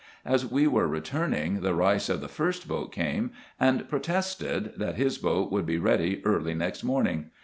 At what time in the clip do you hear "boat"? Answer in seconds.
2.67-2.91, 5.19-5.51